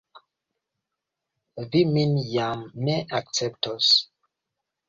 Vi 1.75 1.83
min 1.97 2.15
jam 2.31 2.65
ne 2.89 2.97
akceptos? 3.23 3.95